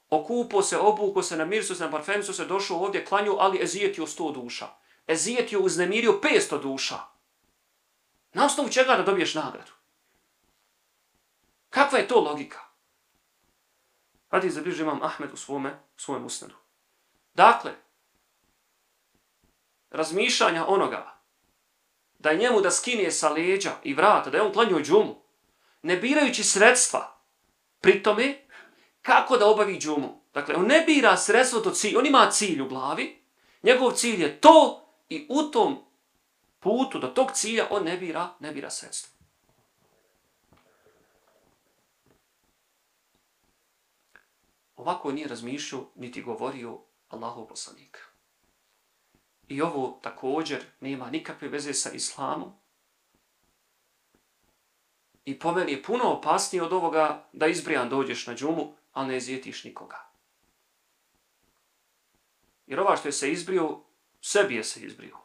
Okupo 0.09 0.61
se, 0.61 0.77
obuko 0.77 1.23
se, 1.23 1.37
namirsu 1.37 1.75
se, 1.75 1.83
na 1.83 1.91
parfemsu 1.91 2.33
se, 2.33 2.45
došao 2.45 2.77
ovdje, 2.77 3.05
klanju, 3.05 3.35
ali 3.39 3.63
ezijetio 3.63 4.07
sto 4.07 4.31
duša 4.31 4.67
ezijetio, 5.11 5.59
uznemirio 5.59 6.19
500 6.23 6.61
duša. 6.61 6.99
Na 8.33 8.45
osnovu 8.45 8.69
čega 8.69 8.95
da 8.95 9.03
dobiješ 9.03 9.35
nagradu? 9.35 9.71
Kakva 11.69 11.97
je 11.99 12.07
to 12.07 12.19
logika? 12.19 12.59
Hadi 14.29 14.49
zabliži 14.49 14.81
imam 14.81 15.03
Ahmed 15.03 15.33
u 15.33 15.37
svome, 15.37 15.79
svojem 15.97 16.25
usnadu. 16.25 16.55
Dakle, 17.33 17.71
razmišljanja 19.91 20.65
onoga 20.67 21.21
da 22.19 22.29
je 22.29 22.37
njemu 22.37 22.61
da 22.61 22.71
skinje 22.71 23.11
sa 23.11 23.29
leđa 23.29 23.71
i 23.83 23.93
vrata, 23.93 24.29
da 24.29 24.37
je 24.37 24.43
on 24.43 24.53
klanio 24.53 24.79
džumu, 24.79 25.21
ne 25.81 25.97
birajući 25.97 26.43
sredstva, 26.43 27.17
pri 27.81 28.03
tome, 28.03 28.37
kako 29.01 29.37
da 29.37 29.47
obavi 29.47 29.79
džumu. 29.79 30.21
Dakle, 30.33 30.55
on 30.55 30.65
ne 30.65 30.81
bira 30.81 31.17
sredstvo 31.17 31.59
do 31.59 31.71
cilja, 31.71 31.99
on 31.99 32.05
ima 32.05 32.29
cilj 32.31 32.61
u 32.61 32.67
glavi, 32.67 33.21
njegov 33.63 33.91
cilj 33.91 34.21
je 34.21 34.41
to 34.41 34.80
I 35.11 35.25
u 35.29 35.51
tom 35.51 35.77
putu 36.59 36.99
do 36.99 37.07
tog 37.07 37.31
cilja 37.33 37.67
on 37.69 37.83
ne 37.83 37.97
bira, 37.97 38.33
ne 38.39 38.51
bira 38.51 38.69
sredstvo. 38.69 39.11
Ovako 44.75 45.11
nije 45.11 45.27
razmišljao 45.27 45.87
niti 45.95 46.21
govorio 46.21 46.79
Allahov 47.09 47.47
poslanik. 47.47 48.07
I 49.47 49.61
ovo 49.61 49.99
također 50.01 50.63
nema 50.79 51.09
nikakve 51.09 51.47
veze 51.47 51.73
sa 51.73 51.91
islamom. 51.91 52.53
I 55.25 55.39
po 55.39 55.51
meni 55.51 55.71
je 55.71 55.83
puno 55.83 56.03
opasnije 56.03 56.63
od 56.63 56.73
ovoga 56.73 57.29
da 57.33 57.47
izbrijan 57.47 57.89
dođeš 57.89 58.27
na 58.27 58.35
džumu, 58.35 58.73
ali 58.93 59.07
ne 59.07 59.17
izjetiš 59.17 59.63
nikoga. 59.63 60.09
Jer 62.67 62.79
ova 62.79 62.97
što 62.97 63.07
je 63.07 63.11
se 63.11 63.31
izbrio, 63.31 63.90
sebi 64.21 64.55
je 64.55 64.63
se 64.63 64.79
izbrio. 64.79 65.17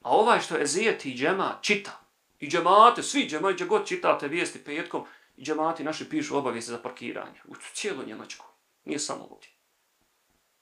A 0.00 0.10
ovaj 0.10 0.40
što 0.40 0.56
je 0.56 0.98
i 1.04 1.14
džema, 1.14 1.58
čita. 1.62 2.00
I 2.40 2.48
džemate, 2.48 3.02
svi 3.02 3.28
džemate, 3.28 3.54
gdje 3.54 3.66
god 3.66 3.86
čitate 3.86 4.28
vijesti 4.28 4.64
petkom, 4.64 5.04
i 5.36 5.44
džemati 5.44 5.84
naši 5.84 6.08
pišu 6.08 6.36
obavijesti 6.36 6.70
za 6.70 6.78
parkiranje. 6.78 7.40
U 7.44 7.54
cijelo 7.74 8.04
Njemačku. 8.04 8.46
Nije 8.84 8.98
samo 8.98 9.24
ovdje. 9.30 9.48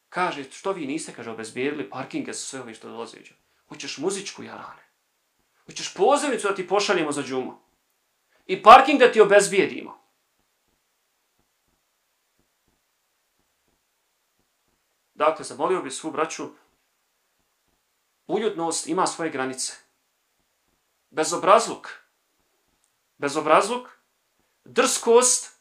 Kaže, 0.09 0.45
što 0.50 0.73
vi 0.73 0.87
niste, 0.87 1.12
kaže, 1.12 1.31
obezbijedili 1.31 1.91
parkinge 1.91 2.33
za 2.33 2.38
sve 2.38 2.61
ovi 2.61 2.75
što 2.75 2.88
dolaze. 2.88 3.19
Hoćeš 3.69 3.99
muzičku 3.99 4.43
jarane. 4.43 4.83
Hoćeš 5.67 5.95
pozivnicu 5.95 6.49
da 6.49 6.55
ti 6.55 6.69
pošaljemo 6.69 7.12
za 7.12 7.23
džumu. 7.23 7.59
I 8.47 8.62
parking 8.62 9.00
da 9.00 9.12
ti 9.12 9.21
obezbijedimo. 9.21 9.99
Dakle, 15.15 15.45
zamolio 15.45 15.83
bi 15.83 15.91
svu 15.91 16.11
braću 16.11 16.49
uljudnost 18.26 18.87
ima 18.87 19.06
svoje 19.06 19.30
granice. 19.30 19.73
Bezobrazluk, 21.11 21.88
bezobrazluk, 23.18 23.88
drskost, 24.64 25.61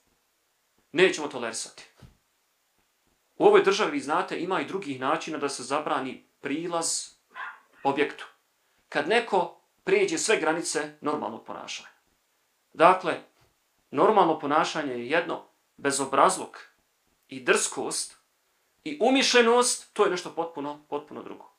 nećemo 0.91 1.27
tolerisati. 1.27 1.83
U 3.37 3.45
ovoj 3.45 3.63
državi, 3.63 3.91
vi 3.91 3.99
znate, 3.99 4.39
ima 4.39 4.61
i 4.61 4.65
drugih 4.65 4.99
načina 4.99 5.37
da 5.37 5.49
se 5.49 5.63
zabrani 5.63 6.27
prilaz 6.41 7.15
objektu. 7.83 8.25
Kad 8.89 9.07
neko 9.07 9.61
prijeđe 9.83 10.17
sve 10.17 10.37
granice 10.39 10.97
normalnog 11.01 11.45
ponašanja. 11.45 11.89
Dakle, 12.73 13.21
normalno 13.91 14.39
ponašanje 14.39 14.93
je 14.93 15.09
jedno, 15.09 15.43
bezobrazluk 15.77 16.57
i 17.27 17.43
drskost 17.43 18.17
i 18.83 18.97
umišljenost, 19.01 19.93
to 19.93 20.05
je 20.05 20.11
nešto 20.11 20.29
potpuno, 20.29 20.85
potpuno 20.89 21.23
drugo. 21.23 21.54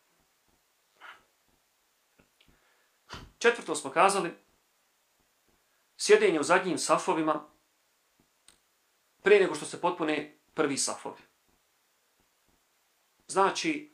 Četvrto 3.46 3.74
smo 3.74 3.90
kazali, 3.90 4.30
sjedenje 5.96 6.40
u 6.40 6.42
zadnjim 6.42 6.78
safovima 6.78 7.44
prije 9.22 9.40
nego 9.40 9.54
što 9.54 9.66
se 9.66 9.80
potpune 9.80 10.38
prvi 10.54 10.78
safovi. 10.78 11.22
Znači, 13.28 13.92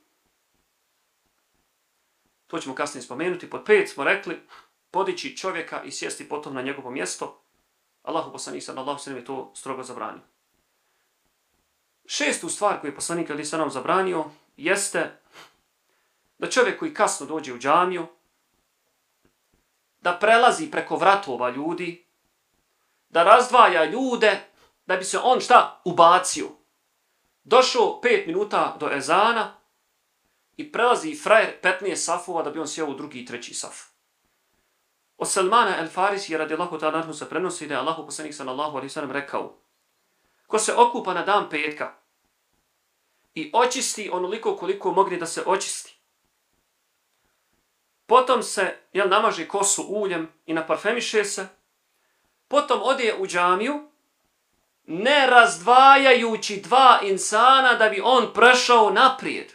to 2.47 2.59
ćemo 2.59 2.75
kasnije 2.75 3.02
spomenuti, 3.02 3.50
pod 3.50 3.64
pet 3.64 3.90
smo 3.90 4.04
rekli, 4.04 4.40
podići 4.90 5.37
čovjeka 5.37 5.82
i 5.82 5.92
sjesti 5.92 6.28
potom 6.28 6.54
na 6.54 6.62
njegovo 6.62 6.90
mjesto, 6.90 7.42
Allahu 8.02 8.32
poslanik 8.32 8.62
sallallahu 8.62 8.88
Allahu 8.88 9.04
sallam 9.04 9.18
je 9.21 9.25
to 9.25 9.52
strogo 9.56 9.82
zabranio. 9.82 10.23
Šestu 12.06 12.49
stvar 12.49 12.80
koju 12.80 12.90
je 12.90 12.94
poslanik 12.94 13.30
Ali 13.30 13.44
sallam 13.44 13.71
zabranio 13.71 14.25
jeste 14.56 15.21
da 16.38 16.50
čovjek 16.50 16.78
koji 16.78 16.94
kasno 16.94 17.26
dođe 17.26 17.52
u 17.52 17.59
džamiju, 17.59 18.06
da 20.02 20.18
prelazi 20.18 20.71
preko 20.71 20.97
vratova 20.97 21.50
ljudi, 21.50 22.06
da 23.09 23.23
razdvaja 23.23 23.85
ljude, 23.85 24.40
da 24.87 24.97
bi 24.97 25.04
se 25.04 25.18
on 25.23 25.40
šta 25.40 25.80
ubacio. 25.85 26.49
Došao 27.44 28.00
pet 28.00 28.26
minuta 28.26 28.76
do 28.80 28.90
ezana 28.90 29.54
i 30.56 30.73
prelazi 30.73 31.14
frajer 31.14 31.54
15 31.62 31.97
safova 31.97 32.42
da 32.42 32.50
bi 32.50 32.59
on 32.59 32.68
sjeo 32.68 32.87
u 32.87 32.94
drugi 32.94 33.21
i 33.21 33.26
treći 33.26 33.54
saf. 33.54 33.76
Od 35.18 35.30
Salmana 35.30 35.78
el 35.78 35.88
Faris 35.88 36.28
je 36.28 36.38
radi 36.38 36.54
Allahu 36.54 36.78
ta'ala 36.78 37.12
se 37.12 37.28
prenosi 37.28 37.66
da 37.66 37.75
je 37.75 37.80
Allahu 37.80 38.06
poslanik 38.06 38.35
sallallahu 38.35 38.76
alaihi 38.76 38.88
sallam 38.88 39.11
rekao 39.11 39.59
ko 40.47 40.59
se 40.59 40.75
okupa 40.75 41.14
na 41.14 41.25
dan 41.25 41.50
petka 41.50 41.94
i 43.35 43.50
očisti 43.54 44.11
onoliko 44.12 44.56
koliko 44.56 44.92
mogne 44.92 45.16
da 45.16 45.26
se 45.26 45.42
očisti 45.47 46.01
potom 48.06 48.42
se 48.42 48.76
jel, 48.92 49.09
namaže 49.09 49.49
kosu 49.49 49.82
uljem 49.82 50.28
i 50.47 50.54
naparfemiše 50.54 51.25
se, 51.25 51.49
potom 52.49 52.80
ode 52.82 53.14
u 53.18 53.26
džamiju, 53.26 53.88
ne 54.87 55.26
razdvajajući 55.26 56.61
dva 56.61 57.00
insana 57.02 57.75
da 57.75 57.88
bi 57.88 58.00
on 58.04 58.32
prešao 58.35 58.90
naprijed. 58.90 59.52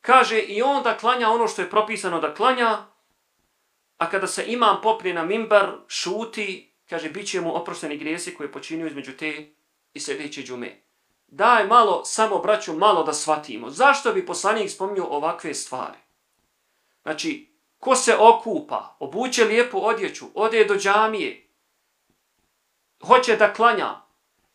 Kaže, 0.00 0.38
i 0.38 0.62
onda 0.62 0.96
klanja 0.96 1.28
ono 1.28 1.48
što 1.48 1.62
je 1.62 1.70
propisano 1.70 2.20
da 2.20 2.34
klanja, 2.34 2.78
a 3.98 4.10
kada 4.10 4.26
se 4.26 4.44
imam 4.46 4.80
popne 4.82 5.12
na 5.12 5.24
mimbar, 5.24 5.72
šuti, 5.88 6.74
kaže, 6.88 7.10
bit 7.10 7.28
će 7.28 7.40
mu 7.40 7.56
oprošteni 7.56 7.96
grijesi 7.96 8.34
koje 8.34 8.52
počinio 8.52 8.86
između 8.86 9.16
te 9.16 9.52
i 9.94 10.00
sljedeće 10.00 10.42
džume. 10.42 10.87
Daj 11.28 11.66
malo, 11.66 12.04
samo 12.04 12.38
braću, 12.38 12.72
malo 12.72 13.02
da 13.02 13.12
shvatimo. 13.12 13.70
Zašto 13.70 14.12
bi 14.12 14.26
poslanik 14.26 14.70
spominio 14.70 15.04
ovakve 15.04 15.54
stvari? 15.54 15.98
Znači, 17.02 17.52
ko 17.78 17.96
se 17.96 18.16
okupa, 18.18 18.96
obuće 18.98 19.44
lijepu 19.44 19.86
odjeću, 19.86 20.26
ode 20.34 20.64
do 20.64 20.74
džamije, 20.74 21.48
hoće 23.06 23.36
da 23.36 23.52
klanja 23.52 24.00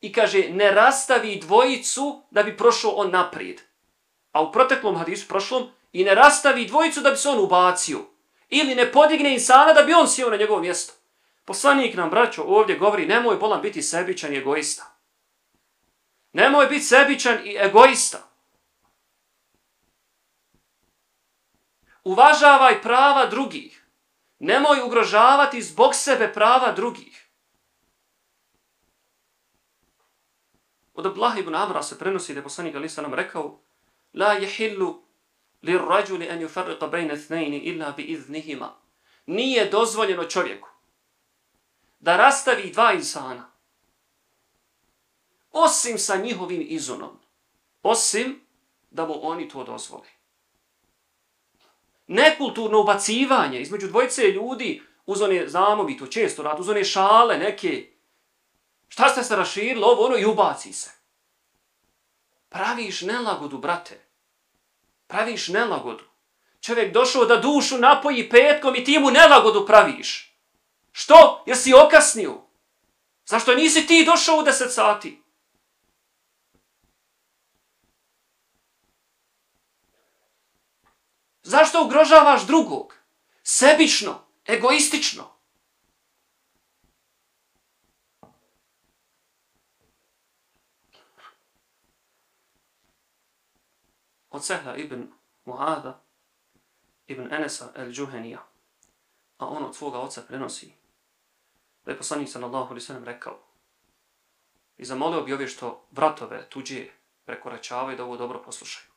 i 0.01 0.13
kaže, 0.13 0.50
ne 0.50 0.72
rastavi 0.72 1.39
dvojicu 1.39 2.22
da 2.32 2.44
bi 2.44 2.58
prošao 2.58 2.92
on 2.92 3.12
naprijed. 3.12 3.62
A 4.32 4.42
u 4.42 4.51
proteklom 4.51 4.98
hadisu 4.98 5.27
prošlom, 5.27 5.70
i 5.94 6.03
ne 6.03 6.15
rastavi 6.15 6.65
dvojicu 6.65 7.01
da 7.01 7.12
bi 7.12 7.18
se 7.18 7.30
on 7.30 7.39
ubacio. 7.39 8.00
Ili 8.50 8.75
ne 8.75 8.92
podigne 8.92 9.34
insana 9.34 9.74
da 9.74 9.84
bi 9.84 9.94
on 9.94 10.08
sjeo 10.08 10.30
na 10.30 10.38
njegovo 10.38 10.60
mjesto. 10.60 10.94
Poslanik 11.46 11.96
nam, 11.96 12.10
braćo, 12.10 12.44
ovdje 12.44 12.77
govori, 12.77 13.06
nemoj 13.06 13.36
bolan 13.36 13.62
biti 13.62 13.82
sebičan 13.82 14.34
i 14.34 14.38
egoista. 14.38 14.92
Nemoj 16.33 16.67
biti 16.67 16.83
sebičan 16.83 17.47
i 17.47 17.55
egoista. 17.59 18.29
Uvažavaj 22.03 22.81
prava 22.81 23.25
drugih. 23.25 23.85
Nemoj 24.39 24.81
ugrožavati 24.85 25.61
zbog 25.61 25.95
sebe 25.95 26.33
prava 26.33 26.71
drugih. 26.71 27.29
Od 30.93 31.05
Abdullah 31.05 31.37
ibn 31.37 31.55
Amra 31.55 31.83
se 31.83 31.99
prenosi 31.99 32.33
da 32.33 32.39
je 32.39 32.43
poslanik 32.43 32.75
Ali 32.75 32.89
nam 32.97 33.13
rekao 33.13 33.59
La 34.13 34.33
jehillu 34.33 35.03
li 35.61 35.77
rađuli 35.77 36.25
en 36.25 36.41
jufarriqa 36.41 36.87
bejne 36.87 37.17
thnejni 37.27 37.57
illa 37.57 37.91
bi 37.91 38.03
iznihima. 38.03 38.75
Nije 39.25 39.69
dozvoljeno 39.69 40.23
čovjeku 40.25 40.69
da 41.99 42.17
rastavi 42.17 42.71
dva 42.71 42.93
insana 42.93 43.52
osim 45.53 45.98
sa 45.98 46.15
njihovim 46.15 46.65
izunom. 46.69 47.19
Osim 47.83 48.41
da 48.91 49.05
mu 49.05 49.27
oni 49.27 49.50
to 49.50 49.63
dozvoli. 49.63 50.07
Nekulturno 52.07 52.81
ubacivanje 52.81 53.62
između 53.62 53.88
dvojice 53.88 54.22
ljudi 54.22 54.81
uz 55.05 55.22
one, 55.22 55.48
znamo 55.48 55.83
mi 55.83 55.98
to 55.98 56.07
često 56.07 56.43
rad, 56.43 56.60
uz 56.60 56.69
one 56.69 56.83
šale 56.83 57.38
neke. 57.38 57.89
Šta 58.88 59.10
ste 59.10 59.24
se 59.24 59.36
raširili, 59.36 59.83
ovo 59.83 60.05
ono 60.05 60.17
i 60.17 60.25
ubaci 60.25 60.74
se. 60.74 60.91
Praviš 62.50 63.01
nelagodu, 63.01 63.57
brate. 63.57 64.05
Praviš 65.07 65.48
nelagodu. 65.48 66.03
Čovjek 66.62 66.93
došao 66.93 67.25
da 67.25 67.38
dušu 67.38 67.77
napoji 67.77 68.29
petkom 68.29 68.75
i 68.75 68.83
ti 68.83 69.00
mu 69.00 69.12
nelagodu 69.12 69.65
praviš. 69.65 70.36
Što? 70.91 71.43
Jesi 71.45 71.74
okasnio? 71.74 72.41
Zašto 73.25 73.55
nisi 73.55 73.88
ti 73.88 74.05
došao 74.05 74.38
u 74.38 74.43
deset 74.43 74.74
sati? 74.74 75.23
Zašto 81.43 81.85
ugrožavaš 81.85 82.47
drugog? 82.47 82.95
Sebično, 83.43 84.19
egoistično. 84.45 85.23
Od 94.29 94.46
Sehla 94.46 94.75
ibn 94.75 95.11
Muada, 95.46 96.01
ibn 97.07 97.33
Enesa 97.33 97.72
el-đuhenija, 97.75 98.39
a 99.37 99.46
on 99.48 99.65
od 99.65 99.75
svoga 99.75 100.00
oca 100.00 100.22
prenosi, 100.22 100.74
da 101.85 101.91
je 101.91 101.98
poslanik 101.98 102.29
sallallahu 102.29 102.65
alaihi 102.65 102.85
sallam 102.85 103.03
rekao 103.03 103.39
i 104.77 104.85
zamolio 104.85 105.22
bi 105.22 105.33
ove 105.33 105.48
što 105.48 105.85
vratove 105.91 106.50
tuđe 106.50 106.87
prekoračavaju 107.25 107.98
da 107.98 108.03
ovo 108.03 108.18
dobro 108.18 108.41
poslušaju. 108.41 108.93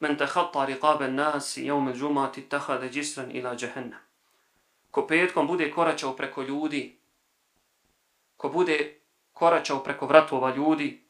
Men 0.00 0.16
tehatta 0.16 0.66
riqabe 0.66 1.08
nasi 1.08 1.66
jevme 1.66 1.94
džumati 1.94 2.48
tahade 2.48 2.90
džisran 2.90 3.30
ila 3.36 3.56
džehennem. 3.56 4.00
Ko 4.90 5.06
petkom 5.06 5.46
bude 5.46 5.70
koračao 5.70 6.16
preko 6.16 6.42
ljudi, 6.42 6.98
ko 8.36 8.48
bude 8.48 9.00
koračao 9.32 9.82
preko 9.84 10.06
vratova 10.06 10.54
ljudi, 10.54 11.02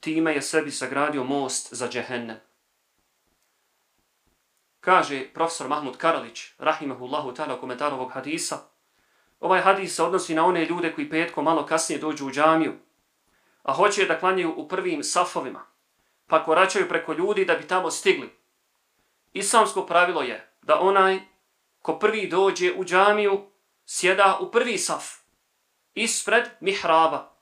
time 0.00 0.34
je 0.34 0.42
sebi 0.42 0.70
sagradio 0.70 1.24
most 1.24 1.74
za 1.74 1.88
džehennem. 1.88 2.36
Kaže 4.80 5.24
profesor 5.34 5.68
Mahmud 5.68 5.96
Karalić, 5.96 6.52
rahimahullahu 6.58 7.32
ta'ala, 7.34 7.60
komentar 7.60 7.92
ovog 7.92 8.12
hadisa, 8.12 8.58
ovaj 9.40 9.60
hadis 9.60 9.96
se 9.96 10.02
odnosi 10.02 10.34
na 10.34 10.44
one 10.46 10.64
ljude 10.64 10.92
koji 10.94 11.10
petkom 11.10 11.44
malo 11.44 11.66
kasnije 11.66 11.98
dođu 11.98 12.26
u 12.26 12.30
džamiju, 12.30 12.74
a 13.62 13.72
hoće 13.72 14.06
da 14.06 14.18
klanjaju 14.18 14.54
u 14.56 14.68
prvim 14.68 15.02
safovima, 15.02 15.66
pa 16.26 16.44
koračaju 16.44 16.88
preko 16.88 17.12
ljudi 17.12 17.44
da 17.44 17.54
bi 17.54 17.66
tamo 17.66 17.90
stigli. 17.90 18.30
Islamsko 19.32 19.86
pravilo 19.86 20.22
je 20.22 20.50
da 20.62 20.80
onaj 20.80 21.20
ko 21.82 21.98
prvi 21.98 22.26
dođe 22.26 22.72
u 22.72 22.84
džamiju 22.84 23.50
sjeda 23.86 24.38
u 24.40 24.50
prvi 24.50 24.78
saf, 24.78 25.04
ispred 25.94 26.44
mihraba. 26.60 27.32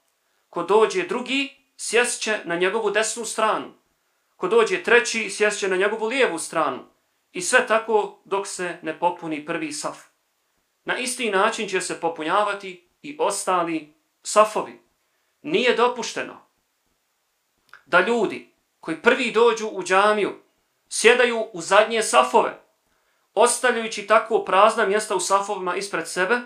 Ko 0.51 0.63
dođe 0.63 1.03
drugi, 1.03 1.57
sješće 1.77 2.41
na 2.45 2.57
njegovu 2.57 2.91
desnu 2.91 3.25
stranu. 3.25 3.73
Ko 4.37 4.49
dođe 4.49 4.83
treći, 4.83 5.31
sješće 5.31 5.69
na 5.69 5.77
njegovu 5.77 6.07
lijevu 6.07 6.39
stranu. 6.39 6.85
I 7.33 7.43
sve 7.43 7.67
tako 7.67 8.19
dok 8.25 8.47
se 8.47 8.79
ne 8.83 8.99
popuni 8.99 9.47
prvi 9.47 9.73
saf. 9.73 9.99
Na 10.85 10.99
isti 10.99 11.31
način 11.31 11.69
će 11.69 11.81
se 11.81 12.01
popunjavati 12.01 12.89
i 13.03 13.17
ostali 13.21 13.95
safovi. 14.23 14.81
Nije 15.43 15.77
dopušteno 15.77 16.41
da 17.87 18.01
ljudi 18.01 18.54
koji 18.85 19.03
prvi 19.03 19.33
dođu 19.33 19.69
u 19.69 19.83
džamiju, 19.83 20.33
sjedaju 20.89 21.47
u 21.53 21.61
zadnje 21.61 22.03
safove, 22.03 22.61
ostavljajući 23.35 24.07
tako 24.07 24.45
prazna 24.45 24.87
mjesta 24.87 25.17
u 25.17 25.21
safovima 25.21 25.77
ispred 25.77 26.09
sebe, 26.09 26.41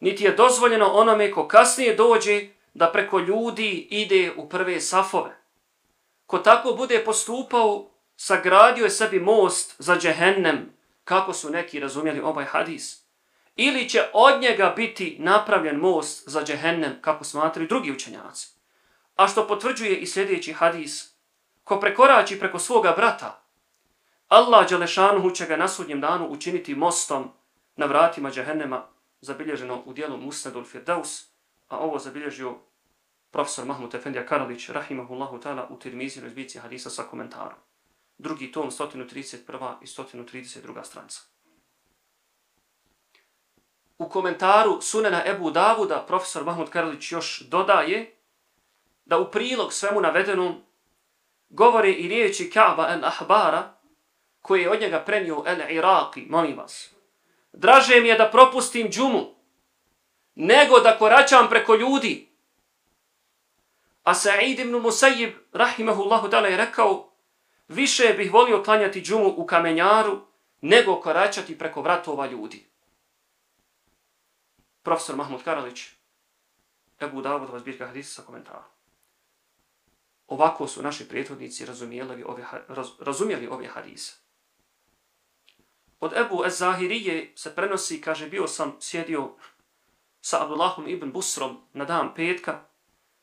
niti 0.00 0.24
je 0.24 0.32
dozvoljeno 0.32 0.86
onome 0.86 1.30
ko 1.30 1.48
kasnije 1.48 1.94
dođe 1.94 2.46
da 2.74 2.92
preko 2.92 3.18
ljudi 3.18 3.70
ide 3.90 4.32
u 4.36 4.48
prve 4.48 4.80
safove. 4.80 5.36
Ko 6.26 6.38
tako 6.38 6.72
bude 6.72 7.04
postupao, 7.04 7.90
sagradio 8.16 8.84
je 8.84 8.90
sebi 8.90 9.20
most 9.20 9.74
za 9.78 9.96
džehennem, 9.96 10.72
kako 11.04 11.32
su 11.32 11.50
neki 11.50 11.80
razumjeli 11.80 12.20
ovaj 12.20 12.44
hadis. 12.44 13.02
Ili 13.56 13.88
će 13.88 14.04
od 14.12 14.40
njega 14.40 14.72
biti 14.76 15.16
napravljen 15.18 15.76
most 15.76 16.28
za 16.28 16.44
džehennem, 16.44 16.92
kako 17.00 17.24
smatraju 17.24 17.68
drugi 17.68 17.92
učenjaci. 17.92 18.48
A 19.16 19.28
što 19.28 19.46
potvrđuje 19.46 19.96
i 19.96 20.06
sljedeći 20.06 20.52
hadis, 20.52 21.11
ko 21.64 21.80
prekorači 21.80 22.38
preko 22.38 22.58
svoga 22.58 22.92
brata, 22.96 23.42
Allah 24.28 24.68
Đelešanuhu 24.68 25.30
će 25.30 25.46
ga 25.46 25.56
na 25.56 25.68
sudnjem 25.68 26.00
danu 26.00 26.28
učiniti 26.28 26.74
mostom 26.74 27.30
na 27.76 27.86
vratima 27.86 28.30
džahennema, 28.30 28.86
zabilježeno 29.20 29.82
u 29.86 29.92
dijelu 29.92 30.16
Musnadul 30.16 30.64
Firdaus, 30.64 31.24
a 31.68 31.78
ovo 31.78 31.98
zabilježio 31.98 32.58
profesor 33.30 33.64
Mahmud 33.64 33.94
Efendija 33.94 34.26
Karalić, 34.26 34.68
rahimahullahu 34.68 35.38
ta'ala, 35.38 35.66
u 35.70 35.78
Tirmizi 35.78 36.20
razbici 36.20 36.58
hadisa 36.58 36.90
sa 36.90 37.02
komentarom. 37.02 37.58
Drugi 38.18 38.52
tom, 38.52 38.70
131. 38.70 39.74
i 39.82 39.86
132. 39.86 40.84
stranca. 40.84 41.20
U 43.98 44.08
komentaru 44.08 44.80
sunena 44.80 45.22
Ebu 45.26 45.50
Davuda, 45.50 46.04
profesor 46.06 46.44
Mahmud 46.44 46.70
Karalić 46.70 47.12
još 47.12 47.40
dodaje 47.40 48.16
da 49.04 49.18
u 49.18 49.30
prilog 49.30 49.72
svemu 49.72 50.00
navedenom 50.00 50.62
govore 51.52 51.92
i 51.92 52.08
riječi 52.08 52.50
Kaaba 52.50 52.88
el-Ahbara, 52.88 53.62
koji 54.40 54.62
je 54.62 54.70
od 54.70 54.80
njega 54.80 55.02
prenio 55.06 55.44
el-Iraqi, 55.46 56.28
molim 56.28 56.56
vas. 56.56 56.90
Draže 57.52 58.00
mi 58.00 58.08
je 58.08 58.18
da 58.18 58.30
propustim 58.30 58.90
džumu, 58.90 59.34
nego 60.34 60.80
da 60.80 60.98
koračam 60.98 61.48
preko 61.48 61.74
ljudi. 61.74 62.28
A 64.02 64.14
Sa'id 64.14 64.58
ibn 64.58 64.74
Musayyib, 64.74 65.32
rahimahullahu 65.52 66.28
ta'ala, 66.28 66.46
je 66.46 66.56
rekao, 66.56 67.12
više 67.68 68.14
bih 68.16 68.32
volio 68.32 68.62
klanjati 68.62 69.02
džumu 69.02 69.34
u 69.36 69.46
kamenjaru, 69.46 70.20
nego 70.60 71.00
koračati 71.00 71.58
preko 71.58 71.82
vratova 71.82 72.26
ljudi. 72.26 72.66
Profesor 74.82 75.16
Mahmud 75.16 75.42
Karalić, 75.44 75.88
Ebu 77.00 77.22
vas 77.22 77.60
zbirka 77.60 77.86
hadisa 77.86 78.22
sa 78.22 78.26
komentarom. 78.26 78.71
Ovako 80.26 80.66
su 80.66 80.82
naši 80.82 81.08
prethodnici 81.08 81.66
razumijeli 81.66 82.24
ove, 82.26 82.44
raz, 82.68 82.88
razumijeli 83.00 83.46
ove 83.46 83.66
hadise. 83.66 84.12
Od 86.00 86.12
Ebu 86.16 86.44
Ez 86.44 86.58
Zahirije 86.58 87.32
se 87.36 87.54
prenosi, 87.54 88.00
kaže, 88.00 88.28
bio 88.28 88.46
sam 88.46 88.76
sjedio 88.80 89.36
sa 90.20 90.42
Abdullahom 90.42 90.88
ibn 90.88 91.12
Busrom 91.12 91.60
na 91.72 91.84
dan 91.84 92.14
petka, 92.14 92.64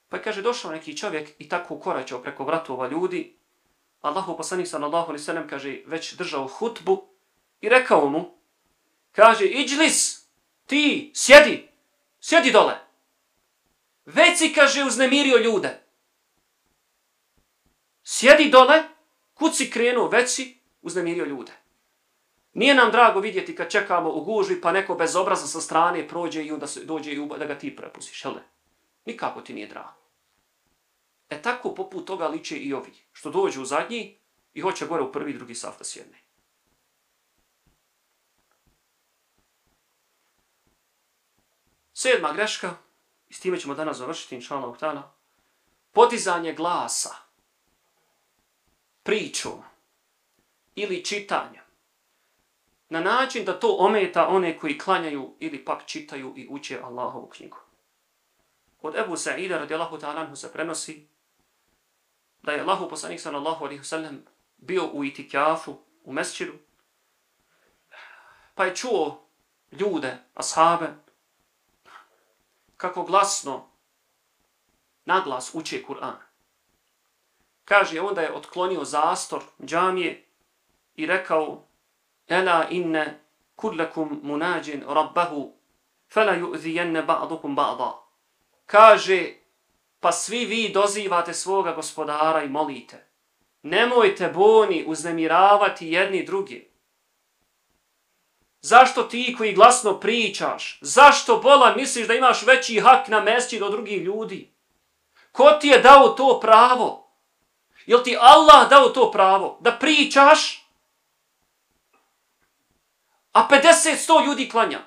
pa 0.10 0.18
je 0.18 0.24
kaže 0.24 0.42
došao 0.42 0.72
neki 0.72 0.98
čovjek 0.98 1.30
i 1.40 1.50
tako 1.50 1.80
koračao 1.80 2.22
preko 2.22 2.44
vratova 2.44 2.88
ljudi, 2.88 3.40
Allahu 4.02 4.38
poslanik 4.38 4.68
sallallahu 4.68 5.12
alejhi 5.12 5.22
ve 5.22 5.26
sellem 5.26 5.48
kaže 5.48 5.82
već 5.86 6.14
držao 6.14 6.48
hutbu 6.48 7.08
i 7.62 7.70
rekao 7.70 8.10
mu 8.10 8.38
kaže 9.12 9.46
iđlis 9.46 10.28
ti 10.66 11.12
sjedi 11.16 11.68
sjedi 12.22 12.52
dole. 12.52 12.78
Već 14.06 14.38
si 14.38 14.54
kaže 14.54 14.84
uznemirio 14.84 15.38
ljude 15.38 15.84
sjedi 18.10 18.50
dole 18.50 18.84
kud 19.34 19.56
si 19.56 19.72
krenuo 19.72 20.08
već 20.08 20.30
si 20.30 20.60
uznemirio 20.82 21.26
ljude 21.26 21.52
Nije 22.54 22.76
nam 22.76 22.92
drago 22.92 23.20
vidjeti 23.20 23.56
kad 23.56 23.72
čekamo 23.72 24.10
u 24.10 24.24
gužvi 24.24 24.62
pa 24.62 24.72
neko 24.72 24.96
bez 24.96 25.16
obraza 25.16 25.48
sa 25.48 25.62
strane 25.62 26.08
prođe 26.08 26.44
i 26.44 26.52
onda 26.52 26.68
se 26.68 26.86
dođe 26.86 27.12
i 27.12 27.28
da 27.40 27.46
ga 27.46 27.58
ti 27.58 27.76
prepustiš, 27.76 28.26
jel 28.26 28.34
ne? 28.34 28.44
Nikako 29.06 29.42
ti 29.42 29.54
nije 29.54 29.68
drago. 29.68 29.94
E 31.30 31.42
tako 31.42 31.76
poput 31.76 32.08
toga 32.08 32.28
liče 32.28 32.58
i 32.58 32.74
ovi, 32.74 32.94
što 33.12 33.30
dođu 33.30 33.62
u 33.62 33.66
zadnji 33.66 34.18
i 34.54 34.62
hoće 34.62 34.86
gore 34.86 35.04
u 35.04 35.12
prvi 35.12 35.32
i 35.32 35.34
drugi 35.34 35.56
saf 35.56 35.78
da 35.78 35.84
sjedne. 35.84 36.18
Sedma 41.94 42.34
greška, 42.34 42.76
i 43.30 43.34
s 43.34 43.40
time 43.40 43.60
ćemo 43.60 43.76
danas 43.76 43.98
završiti, 43.98 44.36
inša 44.36 44.56
Allah, 44.56 45.04
podizanje 45.92 46.54
glasa, 46.54 47.29
pričom 49.10 49.64
ili 50.76 51.06
čitanja 51.06 51.62
na 52.90 53.00
način 53.00 53.46
da 53.46 53.60
to 53.60 53.76
ometa 53.80 54.28
one 54.28 54.58
koji 54.58 54.78
klanjaju 54.78 55.36
ili 55.40 55.66
pak 55.66 55.86
čitaju 55.86 56.34
i 56.38 56.48
uče 56.50 56.80
Allahovu 56.84 57.28
knjigu. 57.28 57.58
Od 58.82 58.96
Ebu 58.96 59.18
Sa'ida 59.18 59.58
radijallahu 59.58 59.98
ta'ala 59.98 60.36
se 60.36 60.54
prenosi 60.54 61.08
da 62.42 62.52
je 62.52 62.62
Allahu 62.62 62.90
poslanik 62.90 63.20
sallallahu 63.20 63.66
alaihi 63.66 63.84
sallam 63.84 64.26
bio 64.58 64.90
u 64.94 65.04
itikafu, 65.04 65.80
u 66.04 66.14
mesčiru 66.14 66.54
pa 68.56 68.66
je 68.66 68.76
čuo 68.76 69.26
ljude, 69.72 70.18
ashabe, 70.36 70.88
kako 72.78 73.04
glasno, 73.04 73.70
naglas 75.06 75.52
uče 75.54 75.84
Kur'an. 75.88 76.29
Kaže, 77.70 78.02
onda 78.02 78.22
je 78.22 78.34
otklonio 78.34 78.84
zastor 78.84 79.42
džamije 79.66 80.26
i 80.96 81.06
rekao, 81.06 81.64
Ela 82.28 82.66
inne 82.70 83.20
kullakum 83.56 84.20
munađin 84.24 84.84
rabbahu, 84.88 85.54
fela 86.14 86.34
ju'zijenne 86.34 87.06
ba'dukum 87.06 87.56
ba'da. 87.56 87.92
Kaže, 88.66 89.34
pa 90.00 90.12
svi 90.12 90.46
vi 90.46 90.70
dozivate 90.74 91.34
svoga 91.34 91.72
gospodara 91.72 92.44
i 92.44 92.50
molite. 92.50 93.06
Nemojte 93.64 94.28
boni 94.28 94.84
uznemiravati 94.88 95.88
jedni 95.88 96.26
drugi. 96.26 96.72
Zašto 98.62 99.04
ti 99.04 99.36
koji 99.38 99.54
glasno 99.54 100.00
pričaš? 100.00 100.80
Zašto 100.82 101.38
bolan 101.38 101.78
misliš 101.78 102.08
da 102.08 102.14
imaš 102.14 102.46
veći 102.46 102.80
hak 102.80 103.08
na 103.08 103.22
mesti 103.22 103.60
do 103.60 103.70
drugih 103.70 104.02
ljudi? 104.02 104.52
Ko 105.32 105.52
ti 105.62 105.68
je 105.68 105.80
dao 105.80 106.08
to 106.08 106.40
pravo? 106.40 106.99
Jel 107.86 108.04
ti 108.04 108.18
Allah 108.20 108.70
dao 108.70 108.90
to 108.90 109.12
pravo? 109.12 109.58
Da 109.62 109.72
pričaš? 109.72 110.68
A 113.32 113.48
50-100 113.50 114.26
ljudi 114.26 114.50
klanja. 114.50 114.80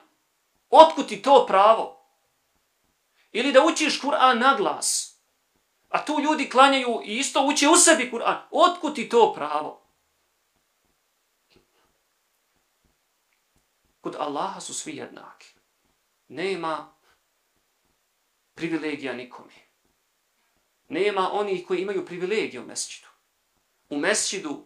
Otkud 0.71 1.09
ti 1.09 1.23
to 1.23 1.47
pravo? 1.47 2.05
Ili 3.33 3.53
da 3.53 3.65
učiš 3.65 4.01
Kur'an 4.01 4.39
na 4.39 4.55
glas. 4.57 5.19
A 5.89 6.05
tu 6.05 6.21
ljudi 6.21 6.51
klanjaju 6.51 7.01
i 7.05 7.17
isto 7.17 7.47
uče 7.47 7.69
u 7.69 7.77
sebi 7.77 8.11
Kur'an. 8.11 8.37
Otkud 8.51 8.95
ti 8.95 9.09
to 9.09 9.33
pravo? 9.33 9.83
Kod 14.01 14.17
Allaha 14.19 14.61
su 14.61 14.75
svi 14.75 14.97
jednaki. 14.97 15.55
Nema 16.29 16.93
privilegija 18.55 19.13
nikome. 19.13 19.62
Nema 20.93 21.31
onih 21.33 21.67
koji 21.67 21.81
imaju 21.81 22.07
privilegije 22.07 22.61
u 22.61 22.67
mesčidu. 22.67 23.09
U 23.91 23.97
mesčidu 23.97 24.65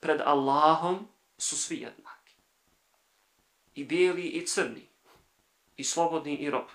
pred 0.00 0.20
Allahom 0.20 1.08
su 1.38 1.56
svi 1.56 1.76
jednaki. 1.76 2.34
I 3.74 3.84
bijeli 3.84 4.22
i 4.22 4.46
crni. 4.46 4.88
I 5.76 5.84
slobodni 5.84 6.36
i 6.36 6.50
rob. 6.50 6.66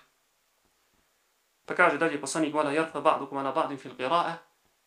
Pa 1.66 1.74
kaže 1.74 1.98
dalje 1.98 2.20
poslanik 2.20 2.54
vada 2.54 2.70
jarfa 2.70 3.00
ba'dukum 3.00 3.38
ala 3.38 3.52
ba'din 3.52 3.78
fil 3.78 3.96
qira'a 3.96 4.34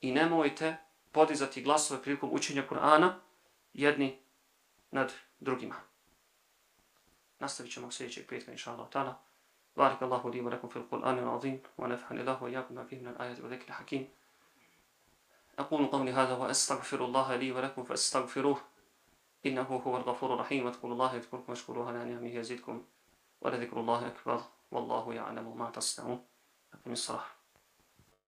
i 0.02 0.12
nemojte 0.12 0.78
podizati 1.12 1.62
glasove 1.62 2.02
prilikom 2.02 2.30
učenja 2.34 2.68
Kur'ana 2.70 3.14
jedni 3.74 4.20
nad 4.92 5.14
drugima. 5.40 5.76
Nastavit 7.40 7.74
ćemo 7.74 7.92
sljedećeg 7.92 8.28
petka, 8.28 8.52
inša 8.52 8.72
Allah. 8.72 9.16
بارك 9.78 10.04
الله 10.04 10.32
لي 10.32 10.42
ولكم 10.42 10.68
في 10.68 10.78
القرآن 10.78 11.20
العظيم 11.20 11.62
ونفعني 11.78 12.22
الله 12.22 12.44
وإياكم 12.44 12.76
ما 12.76 12.84
فيه 12.84 13.00
من 13.02 13.08
الآيات 13.08 13.42
وذكر 13.42 13.68
الحكيم. 13.68 14.10
أقول 15.60 15.88
قولي 15.88 16.12
هذا 16.12 16.34
وأستغفر 16.38 17.06
الله 17.06 17.36
لي 17.36 17.52
ولكم 17.52 17.84
فاستغفروه 17.84 18.62
إنه 19.46 19.62
هو 19.62 19.98
الغفور 19.98 20.34
الرحيم. 20.34 20.66
واذكروا 20.66 20.94
الله 20.94 21.16
يذكركم 21.16 21.46
واشكروه 21.50 21.88
على 21.88 22.06
نعمه 22.06 22.36
يزدكم 22.36 22.86
ولذكر 23.42 23.80
الله 23.80 24.08
أكبر 24.08 24.42
والله 24.72 25.14
يعلم 25.14 25.58
ما 25.58 25.70
تصنعون. 25.70 26.26
أقم 26.74 26.92
الصلاة. 26.92 27.33